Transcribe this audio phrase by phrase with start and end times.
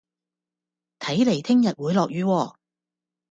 [0.97, 2.55] 睇嚟聽日會落雨喎